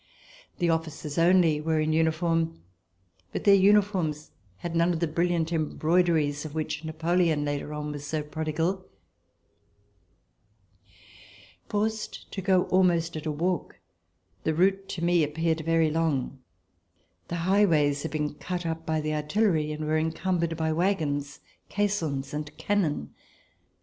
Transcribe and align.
The 0.57 0.71
officers 0.71 1.13
C134] 1.17 1.17
RESIDENCE 1.17 1.17
IN 1.17 1.21
HOLLAND 1.21 1.35
only 1.35 1.61
were 1.61 1.79
in 1.79 1.93
uniform, 1.93 2.61
hut 3.33 3.43
their 3.43 3.53
uniforms 3.53 4.31
had 4.57 4.75
none 4.75 4.93
of 4.93 4.99
the 4.99 5.07
brilhant 5.07 5.51
embroideries 5.53 6.43
of 6.43 6.55
which 6.55 6.83
Napoleon 6.83 7.45
later 7.45 7.71
on 7.71 7.91
was 7.91 8.03
so 8.03 8.23
prodigal. 8.23 8.87
Forced 11.69 12.31
to 12.31 12.41
go 12.41 12.63
almost 12.69 13.15
at 13.15 13.27
a 13.27 13.31
walk, 13.31 13.77
the 14.43 14.55
route 14.55 14.89
to 14.89 15.03
me 15.03 15.23
ap 15.23 15.35
peared 15.35 15.61
very 15.61 15.91
long. 15.91 16.39
The 17.27 17.35
highways 17.45 18.01
had 18.01 18.09
been 18.09 18.33
cut 18.33 18.65
up 18.65 18.87
by 18.87 19.01
the 19.01 19.13
artillery 19.13 19.71
and 19.71 19.85
were 19.85 19.99
encumbered 19.99 20.57
by 20.57 20.73
wagons, 20.73 21.41
caissons 21.69 22.33
and 22.33 22.57
cannon. 22.57 23.13